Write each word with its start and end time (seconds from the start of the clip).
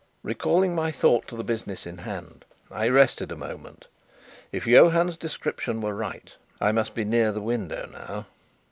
Recalling 0.23 0.73
my 0.73 0.91
thoughts 0.91 1.27
to 1.27 1.35
the 1.35 1.43
business 1.43 1.85
in 1.85 1.99
hand, 1.99 2.43
I 2.71 2.87
rested 2.89 3.31
a 3.31 3.35
moment. 3.35 3.85
If 4.51 4.65
Johann's 4.65 5.15
description 5.15 5.79
were 5.79 5.93
right, 5.93 6.33
I 6.59 6.71
must 6.71 6.95
be 6.95 7.05
near 7.05 7.31
the 7.31 7.39
window 7.39 7.87
now. 7.93 8.25